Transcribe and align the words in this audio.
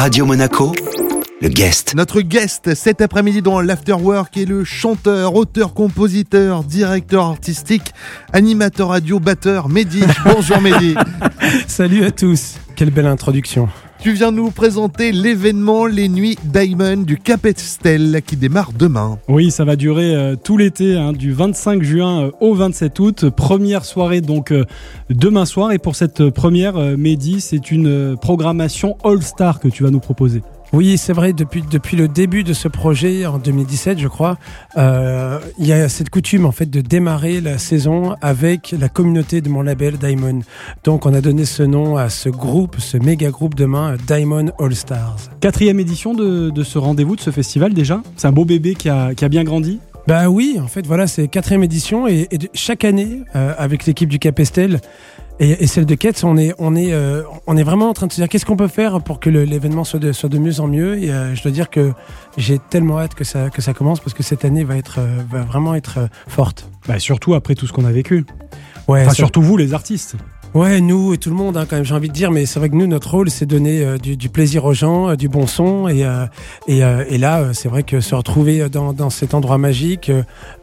Radio 0.00 0.24
Monaco, 0.24 0.72
le 1.42 1.48
guest. 1.50 1.94
Notre 1.94 2.22
guest 2.22 2.74
cet 2.74 3.02
après-midi 3.02 3.42
dans 3.42 3.60
l'Afterwork 3.60 4.34
est 4.38 4.46
le 4.46 4.64
chanteur, 4.64 5.34
auteur, 5.34 5.74
compositeur, 5.74 6.64
directeur 6.64 7.26
artistique, 7.26 7.92
animateur 8.32 8.88
radio, 8.88 9.20
batteur, 9.20 9.68
Mehdi. 9.68 10.00
Bonjour 10.24 10.58
Mehdi. 10.62 10.94
Salut 11.68 12.02
à 12.06 12.10
tous. 12.12 12.54
Quelle 12.76 12.90
belle 12.90 13.08
introduction. 13.08 13.68
Tu 14.02 14.12
viens 14.12 14.30
nous 14.30 14.50
présenter 14.50 15.12
l'événement 15.12 15.84
Les 15.84 16.08
Nuits 16.08 16.38
Diamond 16.44 17.02
du 17.02 17.18
Cap 17.18 17.44
Estel 17.44 18.22
qui 18.26 18.34
démarre 18.34 18.72
demain. 18.72 19.18
Oui, 19.28 19.50
ça 19.50 19.66
va 19.66 19.76
durer 19.76 20.16
euh, 20.16 20.36
tout 20.42 20.56
l'été, 20.56 20.96
hein, 20.96 21.12
du 21.12 21.32
25 21.32 21.82
juin 21.82 22.22
euh, 22.22 22.30
au 22.40 22.54
27 22.54 22.98
août. 22.98 23.28
Première 23.28 23.84
soirée 23.84 24.22
donc 24.22 24.52
euh, 24.52 24.64
demain 25.10 25.44
soir. 25.44 25.72
Et 25.72 25.78
pour 25.78 25.96
cette 25.96 26.30
première, 26.30 26.76
Mehdi, 26.96 27.42
c'est 27.42 27.70
une 27.70 28.16
programmation 28.16 28.96
All-Star 29.04 29.60
que 29.60 29.68
tu 29.68 29.82
vas 29.82 29.90
nous 29.90 30.00
proposer. 30.00 30.42
Oui, 30.72 30.98
c'est 30.98 31.12
vrai, 31.12 31.32
depuis, 31.32 31.62
depuis 31.62 31.96
le 31.96 32.06
début 32.06 32.44
de 32.44 32.52
ce 32.52 32.68
projet, 32.68 33.26
en 33.26 33.38
2017, 33.38 33.98
je 33.98 34.06
crois, 34.06 34.38
euh, 34.76 35.40
il 35.58 35.66
y 35.66 35.72
a 35.72 35.88
cette 35.88 36.10
coutume, 36.10 36.46
en 36.46 36.52
fait, 36.52 36.70
de 36.70 36.80
démarrer 36.80 37.40
la 37.40 37.58
saison 37.58 38.14
avec 38.20 38.74
la 38.78 38.88
communauté 38.88 39.40
de 39.40 39.48
mon 39.48 39.62
label 39.62 39.98
Diamond. 39.98 40.40
Donc, 40.84 41.06
on 41.06 41.12
a 41.14 41.20
donné 41.20 41.44
ce 41.44 41.64
nom 41.64 41.96
à 41.96 42.08
ce 42.08 42.28
groupe, 42.28 42.76
ce 42.78 42.96
méga 42.96 43.30
groupe 43.30 43.56
demain, 43.56 43.96
Diamond 44.06 44.52
All 44.60 44.76
Stars. 44.76 45.16
Quatrième 45.40 45.80
édition 45.80 46.14
de, 46.14 46.50
de 46.50 46.62
ce 46.62 46.78
rendez-vous, 46.78 47.16
de 47.16 47.20
ce 47.20 47.30
festival 47.30 47.74
déjà. 47.74 48.00
C'est 48.16 48.28
un 48.28 48.32
beau 48.32 48.44
bébé 48.44 48.74
qui 48.76 48.88
a, 48.88 49.14
qui 49.14 49.24
a 49.24 49.28
bien 49.28 49.42
grandi. 49.42 49.80
Bah 50.06 50.28
oui, 50.30 50.58
en 50.62 50.68
fait, 50.68 50.86
voilà, 50.86 51.06
c'est 51.06 51.28
quatrième 51.28 51.64
édition 51.64 52.06
et, 52.06 52.28
et 52.30 52.38
chaque 52.54 52.84
année, 52.84 53.22
euh, 53.34 53.54
avec 53.58 53.86
l'équipe 53.86 54.08
du 54.08 54.18
Capistel, 54.18 54.80
et, 55.40 55.64
et, 55.64 55.66
celle 55.66 55.86
de 55.86 55.94
Ketz, 55.94 56.22
on 56.22 56.36
est, 56.36 56.54
on, 56.58 56.76
est, 56.76 56.92
euh, 56.92 57.22
on 57.46 57.56
est 57.56 57.62
vraiment 57.62 57.88
en 57.88 57.94
train 57.94 58.06
de 58.06 58.12
se 58.12 58.20
dire 58.20 58.28
qu'est-ce 58.28 58.44
qu'on 58.44 58.56
peut 58.56 58.68
faire 58.68 59.02
pour 59.02 59.20
que 59.20 59.30
l'événement 59.30 59.84
soit 59.84 59.98
de, 59.98 60.12
soit 60.12 60.28
de 60.28 60.38
mieux 60.38 60.60
en 60.60 60.68
mieux? 60.68 61.02
Et 61.02 61.10
euh, 61.10 61.34
je 61.34 61.42
dois 61.42 61.50
dire 61.50 61.70
que 61.70 61.92
j'ai 62.36 62.58
tellement 62.58 63.00
hâte 63.00 63.14
que 63.14 63.24
ça, 63.24 63.50
que 63.50 63.62
ça 63.62 63.72
commence 63.72 64.00
parce 64.00 64.14
que 64.14 64.22
cette 64.22 64.44
année 64.44 64.64
va, 64.64 64.76
être, 64.76 64.98
euh, 64.98 65.22
va 65.30 65.40
vraiment 65.40 65.74
être 65.74 66.08
forte. 66.28 66.70
Bah, 66.86 66.98
surtout 66.98 67.34
après 67.34 67.54
tout 67.54 67.66
ce 67.66 67.72
qu'on 67.72 67.86
a 67.86 67.92
vécu. 67.92 68.24
Ouais, 68.86 69.02
enfin, 69.02 69.14
surtout 69.14 69.42
vous, 69.42 69.56
les 69.56 69.74
artistes. 69.74 70.16
Ouais, 70.52 70.80
nous 70.80 71.14
et 71.14 71.18
tout 71.18 71.30
le 71.30 71.36
monde, 71.36 71.56
hein, 71.56 71.64
quand 71.68 71.76
même, 71.76 71.84
j'ai 71.84 71.94
envie 71.94 72.08
de 72.08 72.12
dire, 72.12 72.32
mais 72.32 72.44
c'est 72.44 72.58
vrai 72.58 72.68
que 72.68 72.74
nous, 72.74 72.88
notre 72.88 73.08
rôle, 73.12 73.30
c'est 73.30 73.46
donner 73.46 73.84
euh, 73.84 73.98
du, 73.98 74.16
du, 74.16 74.28
plaisir 74.28 74.64
aux 74.64 74.72
gens, 74.72 75.10
euh, 75.10 75.14
du 75.14 75.28
bon 75.28 75.46
son, 75.46 75.86
et, 75.86 76.04
euh, 76.04 76.26
et, 76.66 76.78
et, 76.78 77.18
là, 77.18 77.52
c'est 77.52 77.68
vrai 77.68 77.84
que 77.84 78.00
se 78.00 78.16
retrouver 78.16 78.68
dans, 78.68 78.92
dans 78.92 79.10
cet 79.10 79.34
endroit 79.34 79.58
magique, 79.58 80.10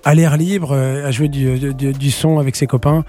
à 0.04 0.14
l'air 0.14 0.36
libre, 0.36 0.74
à 0.74 1.10
jouer 1.12 1.30
du, 1.30 1.74
du, 1.74 1.94
du, 1.94 2.12
son 2.12 2.38
avec 2.38 2.58
ses 2.58 2.68
copains, 2.68 3.06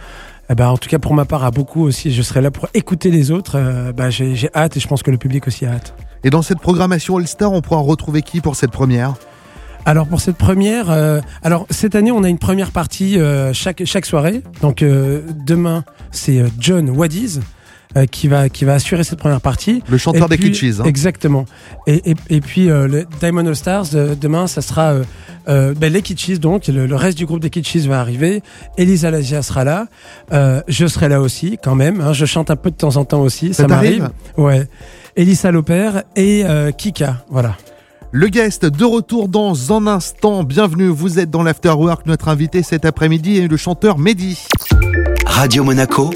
eh 0.50 0.54
ben, 0.54 0.68
en 0.68 0.77
tout 0.77 0.88
cas 0.88 0.98
pour 0.98 1.14
ma 1.14 1.24
part, 1.24 1.44
à 1.44 1.50
beaucoup 1.50 1.82
aussi, 1.82 2.12
je 2.12 2.22
serai 2.22 2.41
là 2.41 2.50
pour 2.50 2.68
écouter 2.74 3.10
les 3.10 3.30
autres. 3.30 3.60
Ben, 3.92 4.10
j'ai 4.10 4.50
hâte 4.54 4.77
et 4.77 4.80
je 4.80 4.88
pense 4.88 5.02
que 5.02 5.10
le 5.10 5.18
public 5.18 5.46
aussi 5.46 5.66
a 5.66 5.72
hâte. 5.72 5.94
Et 6.24 6.30
dans 6.30 6.42
cette 6.42 6.60
programmation 6.60 7.16
All-Star, 7.16 7.52
on 7.52 7.60
pourra 7.60 7.80
retrouver 7.80 8.22
qui 8.22 8.41
pour 8.41 8.56
cette 8.56 8.72
première? 8.72 9.14
Alors 9.88 10.06
pour 10.06 10.20
cette 10.20 10.36
première, 10.36 10.91
euh, 10.91 11.20
alors 11.42 11.66
cette 11.70 11.94
année 11.94 12.12
on 12.12 12.22
a 12.22 12.28
une 12.28 12.38
première 12.38 12.72
partie 12.72 13.19
euh, 13.19 13.54
chaque 13.54 13.84
chaque 13.86 14.04
soirée. 14.04 14.42
Donc 14.60 14.82
euh, 14.82 15.22
demain 15.46 15.82
c'est 16.10 16.44
John 16.58 16.91
Wadiz. 16.91 17.41
Qui 18.11 18.28
va 18.28 18.48
qui 18.48 18.64
va 18.64 18.75
assurer 18.75 19.05
cette 19.05 19.19
première 19.19 19.41
partie. 19.41 19.83
Le 19.89 19.98
chanteur 19.98 20.28
des 20.28 20.39
Kitschis. 20.39 20.77
Hein. 20.81 20.84
Exactement. 20.84 21.47
Et, 21.86 22.11
et, 22.11 22.14
et 22.31 22.41
puis 22.41 22.67
le 22.67 23.06
Diamond 23.20 23.47
All 23.47 23.56
Stars 23.56 23.86
demain, 24.20 24.47
ça 24.47 24.62
sera 24.62 24.94
ben, 25.47 25.92
les 25.92 26.03
Kitschis 26.03 26.39
donc 26.39 26.66
le, 26.66 26.86
le, 26.86 26.97
reste 26.97 27.16
du 27.16 27.27
groupe 27.27 27.41
des 27.41 27.50
Kitschis 27.50 27.89
va 27.89 28.00
arriver. 28.00 28.42
Elisa 28.77 29.11
Lagia 29.11 29.42
sera 29.42 29.64
là. 29.64 29.86
je 30.31 30.86
serai 30.86 31.09
là 31.09 31.20
aussi 31.20 31.59
quand 31.62 31.75
même. 31.75 32.00
Hein. 32.00 32.12
je 32.12 32.27
chante 32.27 32.50
un 32.50 32.56
peu 32.56 32.70
de 32.70 32.77
temps 32.77 32.97
en 32.97 33.05
temps 33.05 33.22
aussi. 33.22 33.55
Ça, 33.55 33.62
ça 33.62 33.69
m'arrive. 33.69 34.11
Ouais. 34.36 34.69
Elisa 35.16 35.50
Loper 35.50 36.03
et 36.14 36.44
Kika. 36.77 37.25
Voilà. 37.31 37.56
Le 38.11 38.28
guest 38.28 38.64
de 38.64 38.84
retour 38.86 39.28
dans 39.28 39.70
un 39.77 39.86
instant. 39.86 40.42
Bienvenue, 40.42 40.89
vous 40.89 41.19
êtes 41.19 41.28
dans 41.31 41.42
l'Afterwork. 41.42 42.06
Notre 42.06 42.28
invité 42.28 42.62
cet 42.62 42.86
après-midi 42.86 43.36
est 43.36 43.49
le 43.49 43.56
chanteur 43.59 43.99
Mehdi. 43.99 44.47
Radio 45.26 45.62
Monaco, 45.62 46.10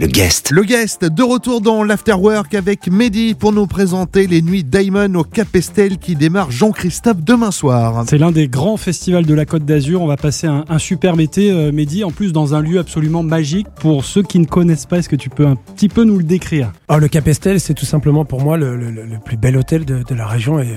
le 0.00 0.06
guest. 0.06 0.52
Le 0.52 0.62
guest 0.62 1.04
de 1.04 1.22
retour 1.24 1.60
dans 1.60 1.82
l'Afterwork 1.82 2.54
avec 2.54 2.88
Mehdi 2.88 3.34
pour 3.34 3.52
nous 3.52 3.66
présenter 3.66 4.28
les 4.28 4.42
nuits 4.42 4.62
Diamond 4.62 5.12
au 5.14 5.24
Capestel 5.24 5.98
qui 5.98 6.14
démarre 6.14 6.52
Jean-Christophe 6.52 7.20
demain 7.24 7.50
soir. 7.50 8.04
C'est 8.06 8.18
l'un 8.18 8.30
des 8.30 8.46
grands 8.46 8.76
festivals 8.76 9.26
de 9.26 9.34
la 9.34 9.44
Côte 9.44 9.64
d'Azur. 9.64 10.00
On 10.00 10.06
va 10.06 10.16
passer 10.16 10.46
un, 10.46 10.64
un 10.68 10.78
superbe 10.78 11.20
été, 11.20 11.50
euh, 11.50 11.72
Mehdi, 11.72 12.04
en 12.04 12.12
plus 12.12 12.32
dans 12.32 12.54
un 12.54 12.60
lieu 12.60 12.78
absolument 12.78 13.24
magique. 13.24 13.66
Pour 13.80 14.04
ceux 14.04 14.22
qui 14.22 14.38
ne 14.38 14.44
connaissent 14.44 14.86
pas, 14.86 14.98
est-ce 14.98 15.08
que 15.08 15.16
tu 15.16 15.30
peux 15.30 15.46
un 15.46 15.56
petit 15.56 15.88
peu 15.88 16.04
nous 16.04 16.18
le 16.18 16.24
décrire? 16.24 16.72
Oh, 16.88 16.98
Le 16.98 17.08
Capestel, 17.08 17.58
c'est 17.58 17.74
tout 17.74 17.86
simplement 17.86 18.24
pour 18.24 18.40
moi 18.40 18.56
le, 18.56 18.76
le, 18.76 18.92
le 18.92 19.18
plus 19.24 19.36
bel 19.36 19.56
hôtel 19.56 19.84
de, 19.84 20.04
de 20.04 20.14
la 20.14 20.28
région. 20.28 20.60
Et, 20.60 20.76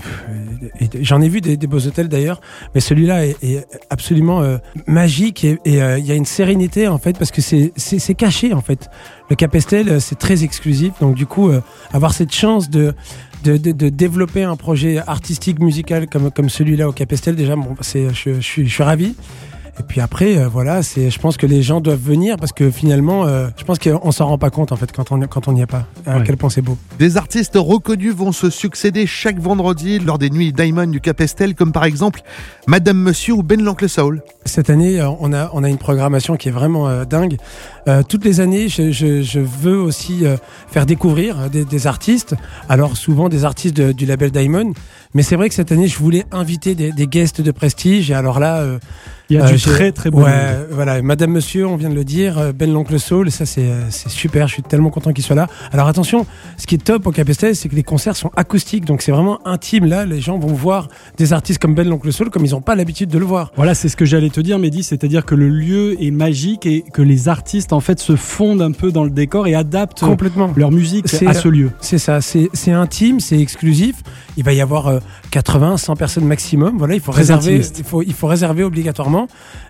et, 0.79 0.85
et 0.85 1.03
j'en 1.03 1.21
ai 1.21 1.29
vu 1.29 1.41
des, 1.41 1.57
des 1.57 1.67
beaux 1.67 1.85
hôtels 1.85 2.07
d'ailleurs, 2.07 2.41
mais 2.73 2.81
celui-là 2.81 3.27
est, 3.27 3.37
est, 3.43 3.67
absolument 3.91 4.41
euh, 4.41 4.57
magique 4.87 5.43
et 5.43 5.59
il 5.65 5.79
euh, 5.79 5.99
y 5.99 6.11
a 6.11 6.15
une 6.15 6.25
sérénité 6.25 6.87
en 6.87 6.97
fait 6.97 7.19
parce 7.19 7.29
que 7.29 7.41
c'est 7.41 8.15
caché 8.15 8.53
en 8.53 8.61
fait. 8.61 8.89
Le 9.29 9.35
Capestel, 9.35 10.01
c'est 10.01 10.19
très 10.19 10.43
exclusif, 10.43 10.93
donc 10.99 11.15
du 11.15 11.25
coup, 11.25 11.49
euh, 11.49 11.61
avoir 11.93 12.13
cette 12.13 12.33
chance 12.33 12.69
de, 12.69 12.93
développer 13.43 14.43
un 14.43 14.55
projet 14.55 14.99
artistique, 14.99 15.59
musical 15.59 16.07
comme, 16.07 16.49
celui-là 16.49 16.87
au 16.89 16.91
Capestel, 16.91 17.35
déjà, 17.35 17.55
bon, 17.55 17.75
je, 17.81 18.09
je, 18.09 18.39
suis, 18.41 18.67
je 18.67 18.73
suis 18.73 18.83
ravi. 18.83 19.15
Et 19.79 19.83
puis 19.83 20.01
après, 20.01 20.37
euh, 20.37 20.47
voilà, 20.47 20.83
c'est, 20.83 21.09
je 21.09 21.19
pense 21.19 21.37
que 21.37 21.45
les 21.45 21.61
gens 21.61 21.81
doivent 21.81 22.01
venir 22.01 22.37
parce 22.37 22.51
que 22.51 22.69
finalement, 22.69 23.25
euh, 23.25 23.47
je 23.57 23.63
pense 23.63 23.79
qu'on 23.79 24.11
s'en 24.11 24.27
rend 24.27 24.37
pas 24.37 24.49
compte 24.49 24.71
en 24.71 24.75
fait 24.75 24.91
quand 24.91 25.11
on 25.11 25.19
quand 25.21 25.47
on 25.47 25.53
n'y 25.53 25.61
est 25.61 25.65
pas. 25.65 25.85
À 26.05 26.17
ouais. 26.17 26.23
quel 26.25 26.37
point 26.37 26.49
c'est 26.49 26.61
beau. 26.61 26.77
Des 26.99 27.17
artistes 27.17 27.55
reconnus 27.55 28.13
vont 28.13 28.31
se 28.31 28.49
succéder 28.49 29.07
chaque 29.07 29.39
vendredi 29.39 29.99
lors 29.99 30.17
des 30.17 30.29
nuits 30.29 30.51
Diamond 30.51 30.87
du 30.87 30.99
Capestel, 30.99 31.55
comme 31.55 31.71
par 31.71 31.85
exemple 31.85 32.21
Madame 32.67 32.97
Monsieur 32.97 33.33
ou 33.33 33.43
Ben 33.43 33.61
l'Oncle 33.61 33.87
Soul. 33.89 34.21
Cette 34.45 34.69
année, 34.69 34.99
euh, 34.99 35.09
on 35.19 35.33
a 35.33 35.49
on 35.53 35.63
a 35.63 35.69
une 35.69 35.77
programmation 35.77 36.35
qui 36.35 36.49
est 36.49 36.51
vraiment 36.51 36.87
euh, 36.87 37.05
dingue. 37.05 37.37
Euh, 37.87 38.03
toutes 38.03 38.25
les 38.25 38.39
années, 38.39 38.69
je, 38.69 38.91
je, 38.91 39.21
je 39.21 39.39
veux 39.39 39.77
aussi 39.77 40.23
faire 40.67 40.85
découvrir 40.85 41.49
des, 41.49 41.65
des, 41.65 41.87
artistes. 41.87 42.35
Alors 42.69 42.97
souvent 42.97 43.29
des 43.29 43.45
artistes 43.45 43.75
de, 43.75 43.91
du 43.91 44.05
label 44.05 44.31
Diamond, 44.31 44.73
mais 45.13 45.23
c'est 45.23 45.35
vrai 45.35 45.49
que 45.49 45.55
cette 45.55 45.71
année, 45.71 45.87
je 45.87 45.97
voulais 45.97 46.25
inviter 46.31 46.75
des, 46.75 46.91
des 46.91 47.07
guests 47.07 47.41
de 47.41 47.51
prestige. 47.51 48.11
Et 48.11 48.13
alors 48.13 48.39
là. 48.39 48.65
Il 49.31 49.37
y 49.37 49.39
a 49.39 49.49
du 49.49 49.57
très 49.57 49.91
très 49.91 50.09
bon. 50.09 50.23
Ouais, 50.23 50.57
voilà, 50.69 51.01
Madame 51.01 51.31
Monsieur, 51.31 51.65
on 51.65 51.75
vient 51.77 51.89
de 51.89 51.95
le 51.95 52.03
dire, 52.03 52.53
Ben 52.53 52.71
l'oncle 52.71 52.99
Soul, 52.99 53.31
ça 53.31 53.45
c'est 53.45 53.71
super, 53.89 54.47
je 54.47 54.53
suis 54.53 54.63
tellement 54.63 54.89
content 54.89 55.13
qu'il 55.13 55.23
soit 55.23 55.35
là. 55.35 55.47
Alors 55.71 55.87
attention, 55.87 56.25
ce 56.57 56.67
qui 56.67 56.75
est 56.75 56.83
top 56.83 57.07
au 57.07 57.11
Capestel, 57.11 57.55
c'est 57.55 57.69
que 57.69 57.75
les 57.75 57.83
concerts 57.83 58.15
sont 58.15 58.31
acoustiques, 58.35 58.85
donc 58.85 59.01
c'est 59.01 59.11
vraiment 59.11 59.39
intime. 59.47 59.85
Là, 59.85 60.05
les 60.05 60.21
gens 60.21 60.37
vont 60.37 60.53
voir 60.53 60.89
des 61.17 61.33
artistes 61.33 61.59
comme 61.61 61.75
Ben 61.75 61.87
l'oncle 61.87 62.11
Soul 62.11 62.29
comme 62.29 62.45
ils 62.45 62.51
n'ont 62.51 62.61
pas 62.61 62.75
l'habitude 62.75 63.09
de 63.09 63.17
le 63.17 63.25
voir. 63.25 63.51
Voilà, 63.55 63.73
c'est 63.73 63.89
ce 63.89 63.95
que 63.95 64.05
j'allais 64.05 64.29
te 64.29 64.41
dire, 64.41 64.59
Mehdi, 64.59 64.83
c'est-à-dire 64.83 65.25
que 65.25 65.35
le 65.35 65.49
lieu 65.49 66.01
est 66.01 66.11
magique 66.11 66.65
et 66.65 66.83
que 66.93 67.01
les 67.01 67.29
artistes 67.29 67.73
en 67.73 67.79
fait 67.79 67.99
se 67.99 68.15
fondent 68.15 68.61
un 68.61 68.71
peu 68.71 68.91
dans 68.91 69.03
le 69.03 69.09
décor 69.09 69.47
et 69.47 69.55
adaptent 69.55 70.01
complètement 70.01 70.51
leur 70.55 70.71
musique 70.71 71.05
à 71.25 71.33
ce 71.33 71.47
lieu. 71.47 71.71
C'est 71.79 71.97
ça, 71.97 72.19
c'est 72.21 72.71
intime, 72.71 73.19
c'est 73.19 73.39
exclusif. 73.39 73.95
Il 74.37 74.43
va 74.43 74.53
y 74.53 74.61
avoir 74.61 74.87
euh, 74.87 74.99
80, 75.31 75.77
100 75.77 75.95
personnes 75.95 76.25
maximum. 76.25 76.77
Voilà, 76.77 76.95
il 76.95 77.01
faut 77.01 77.11
Très 77.11 77.21
réserver, 77.21 77.51
intimiste. 77.51 77.79
il 77.79 77.85
faut, 77.85 78.01
il 78.01 78.13
faut 78.13 78.27
réserver 78.27 78.63
obligatoirement. 78.63 79.20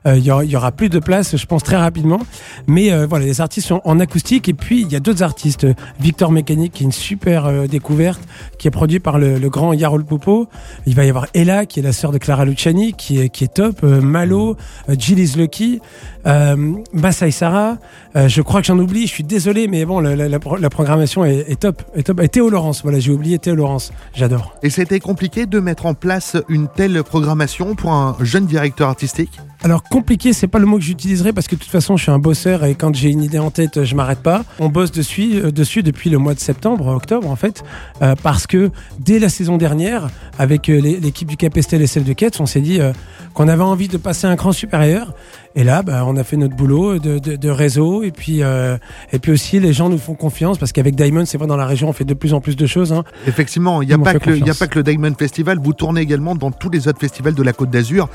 Euh, 0.06 0.18
il, 0.18 0.24
y 0.24 0.32
aura, 0.32 0.44
il 0.46 0.52
y 0.52 0.56
aura 0.56 0.72
plus 0.72 0.90
de 0.90 1.00
place, 1.00 1.36
je 1.36 1.46
pense 1.46 1.64
très 1.64 1.78
rapidement. 1.78 2.22
Mais 2.68 2.92
euh, 2.92 3.06
voilà, 3.08 3.26
les 3.26 3.42
artistes 3.42 3.68
sont 3.68 3.82
en 3.86 4.00
acoustique 4.00 4.50
et 4.50 4.54
puis 4.54 4.82
il 4.82 4.92
y 4.92 4.96
a 4.96 5.00
d'autres 5.00 5.24
artistes. 5.24 5.68
Victor 6.00 6.32
Mécanique, 6.32 6.74
qui 6.74 6.84
est 6.84 6.86
une 6.86 6.92
super 6.92 7.46
euh, 7.46 7.68
découverte, 7.68 8.22
qui 8.58 8.68
est 8.68 8.72
produit 8.72 9.00
par 9.00 9.20
le, 9.20 9.38
le 9.38 9.50
grand 9.50 9.74
Yarol 9.74 10.06
Popo. 10.06 10.48
Il 10.86 10.96
va 10.96 11.06
y 11.06 11.10
avoir 11.10 11.28
Ella, 11.34 11.66
qui 11.66 11.80
est 11.80 11.84
la 11.84 11.94
sœur 11.94 12.12
de 12.12 12.18
Clara 12.18 12.46
Luciani, 12.46 12.94
qui 12.94 13.20
est, 13.20 13.30
qui 13.30 13.44
est 13.44 13.54
top. 13.54 13.84
Malo, 13.84 14.58
euh, 14.90 14.96
Jill 14.98 15.20
is 15.20 15.34
Lucky, 15.38 15.82
euh, 16.26 16.74
Masai 16.94 17.32
Sarah. 17.32 17.78
Euh, 18.16 18.28
je 18.28 18.42
crois 18.42 18.62
que 18.62 18.68
j'en 18.68 18.80
oublie. 18.80 19.08
Je 19.08 19.12
suis 19.12 19.24
désolé, 19.24 19.68
mais 19.68 19.86
bon, 19.86 20.00
la, 20.00 20.16
la, 20.16 20.30
la, 20.30 20.40
la 20.60 20.70
programmation 20.70 21.26
est, 21.26 21.46
est, 21.50 21.60
top, 21.60 21.82
est 21.96 22.04
top. 22.04 22.22
Et 22.22 22.30
Théo 22.30 22.50
Laurence, 22.50 22.84
voilà, 22.84 23.00
j'ai 23.00 23.12
oublié 23.12 23.40
Théo 23.40 23.56
Laurence. 23.56 23.92
J'adore. 24.14 24.56
Et 24.64 24.70
c'était 24.70 25.00
compliqué 25.00 25.46
de 25.46 25.60
mettre 25.60 25.86
en 25.86 25.94
place 25.94 26.38
une 26.48 26.68
telle 26.68 27.04
programmation 27.04 27.76
pour 27.76 27.92
un 27.92 28.16
jeune 28.22 28.46
directeur 28.46 28.88
artistique? 28.88 29.41
Alors 29.64 29.84
compliqué, 29.84 30.34
c'est 30.34 30.48
pas 30.48 30.58
le 30.58 30.66
mot 30.66 30.78
que 30.78 30.84
j'utiliserai 30.84 31.34
parce 31.34 31.48
que 31.48 31.56
de 31.56 31.60
toute 31.60 31.70
façon, 31.70 31.96
je 31.96 32.04
suis 32.04 32.12
un 32.12 32.18
bosseur 32.18 32.64
et 32.64 32.74
quand 32.74 32.96
j'ai 32.96 33.10
une 33.10 33.22
idée 33.22 33.38
en 33.38 33.52
tête, 33.52 33.84
je 33.84 33.96
m'arrête 33.96 34.24
pas. 34.24 34.44
On 34.60 34.70
bosse 34.70 34.92
dessus, 34.92 35.34
euh, 35.36 35.52
dessus 35.52 35.84
depuis 35.84 36.10
le 36.10 36.18
mois 36.18 36.34
de 36.34 36.40
septembre, 36.40 36.88
octobre 36.88 37.30
en 37.30 37.36
fait, 37.36 37.64
euh, 38.02 38.16
parce 38.24 38.48
que 38.48 38.72
dès 39.00 39.20
la 39.20 39.30
saison 39.30 39.58
dernière, 39.58 40.10
avec 40.40 40.68
euh, 40.70 40.82
l'équipe 40.82 41.28
du 41.28 41.38
Capestel 41.38 41.84
et 41.84 41.88
celle 41.88 42.06
de 42.06 42.14
Ketz, 42.14 42.40
on 42.40 42.48
s'est 42.48 42.62
dit 42.62 42.80
qu'on 43.36 43.48
avait 43.48 43.62
envie 43.62 43.88
de 43.88 43.98
passer 43.98 44.26
un 44.26 44.36
cran 44.36 44.52
supérieur. 44.52 45.14
Et 45.54 45.64
là, 45.64 45.84
bah, 45.84 46.06
on 46.08 46.16
a 46.16 46.24
fait 46.24 46.38
notre 46.38 46.56
boulot 46.56 46.98
de, 46.98 47.20
de, 47.20 47.36
de 47.36 47.50
réseau 47.50 48.04
et 48.04 48.12
puis 48.12 48.40
et 48.40 49.20
puis 49.20 49.32
aussi 49.32 49.60
les 49.60 49.74
gens 49.74 49.90
nous 49.90 49.98
font 49.98 50.16
confiance 50.16 50.58
parce 50.58 50.72
qu'avec 50.72 50.96
Diamond, 50.96 51.26
c'est 51.26 51.38
vrai 51.38 51.48
dans 51.48 51.58
la 51.58 51.66
région, 51.66 51.90
on 51.90 51.94
fait 51.94 52.06
de 52.06 52.14
plus 52.14 52.34
en 52.34 52.40
plus 52.40 52.56
de 52.56 52.66
choses. 52.66 52.94
Hein. 52.94 53.04
Effectivement, 53.28 53.82
il 53.82 53.90
n'y 53.90 53.94
a, 53.94 53.98
pas 53.98 54.14
que 54.16 54.30
le, 54.30 54.50
a 54.50 54.54
pas 54.54 54.68
que 54.68 54.80
le 54.80 54.84
Diamond 54.84 55.14
Festival, 55.18 55.60
vous 55.62 55.74
tournez 55.74 56.02
également 56.02 56.36
dans 56.36 56.52
tous 56.52 56.70
les 56.70 56.88
autres 56.88 57.00
festivals 57.00 57.36
de 57.36 57.44
la 57.44 57.54
Côte 57.54 57.70
d'Azur. 57.70 58.10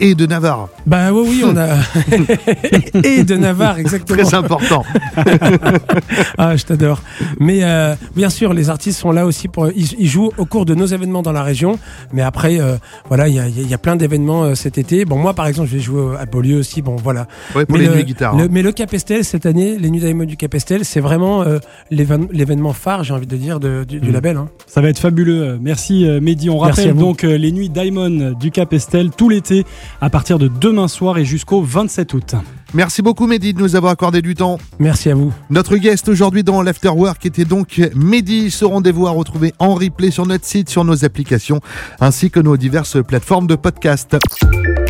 Et 0.00 0.14
de 0.14 0.26
Navarre. 0.26 0.68
Bah 0.86 1.12
oui, 1.12 1.26
oui, 1.28 1.42
on 1.44 1.56
a. 1.56 1.68
et 3.04 3.24
de 3.24 3.36
Navarre, 3.36 3.78
exactement. 3.78 4.22
Très 4.22 4.34
important. 4.34 4.84
ah, 6.38 6.56
je 6.56 6.64
t'adore. 6.64 7.02
Mais 7.40 7.60
euh, 7.62 7.94
bien 8.16 8.30
sûr, 8.30 8.52
les 8.52 8.70
artistes 8.70 8.98
sont 8.98 9.12
là 9.12 9.26
aussi 9.26 9.48
pour. 9.48 9.68
Ils, 9.70 9.94
ils, 9.98 10.06
jouent 10.08 10.30
au 10.38 10.44
cours 10.44 10.64
de 10.64 10.74
nos 10.74 10.86
événements 10.86 11.22
dans 11.22 11.32
la 11.32 11.42
région. 11.42 11.78
Mais 12.12 12.22
après, 12.22 12.60
euh, 12.60 12.76
voilà, 13.08 13.28
il 13.28 13.34
y 13.34 13.40
a, 13.40 13.48
y 13.48 13.74
a, 13.74 13.78
plein 13.78 13.96
d'événements 13.96 14.44
euh, 14.44 14.54
cet 14.54 14.78
été. 14.78 15.04
Bon, 15.04 15.16
moi, 15.18 15.34
par 15.34 15.46
exemple, 15.46 15.68
je 15.68 15.76
vais 15.76 15.82
jouer 15.82 16.16
à 16.18 16.26
Beaulieu 16.26 16.58
aussi. 16.58 16.82
Bon, 16.82 16.96
voilà. 16.96 17.26
Ouais, 17.54 17.64
pour 17.66 17.76
mais 17.76 17.84
les 17.84 17.88
le, 17.90 17.96
nuits 17.96 18.04
guitare. 18.04 18.36
le- 18.36 18.44
hein. 18.44 18.48
mais 18.50 18.62
le 18.62 18.72
Capestel, 18.72 19.24
cette 19.24 19.46
année, 19.46 19.76
les 19.78 19.90
Nuits 19.90 20.00
Diamond 20.00 20.24
du 20.24 20.36
Capestel, 20.36 20.84
c'est 20.84 21.00
vraiment 21.00 21.42
euh, 21.42 21.58
l'événement 21.90 22.72
phare, 22.72 23.04
j'ai 23.04 23.14
envie 23.14 23.26
de 23.26 23.36
dire, 23.36 23.60
de- 23.60 23.84
du, 23.84 24.00
du 24.00 24.10
Mm. 24.10 24.12
label. 24.12 24.36
hein. 24.36 24.48
Ça 24.66 24.80
va 24.80 24.88
être 24.88 24.98
fabuleux. 24.98 25.58
Merci 25.60 26.06
Mehdi. 26.20 26.50
On 26.50 26.58
rappelle 26.58 26.94
donc 26.94 27.24
euh, 27.24 27.36
les 27.36 27.52
nuits 27.52 27.68
Diamond 27.68 28.32
du 28.38 28.50
Cap 28.50 28.72
Estel 28.72 29.10
tout 29.10 29.28
l'été 29.28 29.64
à 30.00 30.10
partir 30.10 30.38
de 30.38 30.48
demain 30.48 30.88
soir 30.88 31.18
et 31.18 31.24
jusqu'au 31.24 31.62
27 31.62 32.14
août. 32.14 32.34
Merci 32.74 33.00
beaucoup 33.00 33.26
Mehdi 33.26 33.54
de 33.54 33.60
nous 33.60 33.76
avoir 33.76 33.92
accordé 33.92 34.20
du 34.20 34.34
temps. 34.34 34.58
Merci 34.78 35.10
à 35.10 35.14
vous. 35.14 35.32
Notre 35.48 35.76
guest 35.76 36.08
aujourd'hui 36.08 36.44
dans 36.44 36.62
l'Afterwork 36.62 37.24
était 37.24 37.46
donc 37.46 37.80
Mehdi. 37.94 38.50
Ce 38.50 38.64
rendez-vous 38.64 39.06
à 39.06 39.10
retrouver 39.10 39.54
en 39.58 39.74
replay 39.74 40.10
sur 40.10 40.26
notre 40.26 40.44
site, 40.44 40.68
sur 40.68 40.84
nos 40.84 41.04
applications, 41.04 41.60
ainsi 42.00 42.30
que 42.30 42.40
nos 42.40 42.56
diverses 42.56 43.02
plateformes 43.02 43.46
de 43.46 43.56
podcast. 43.56 44.16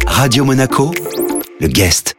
Radio 0.06 0.44
Monaco, 0.44 0.92
le 1.60 1.68
guest. 1.68 2.16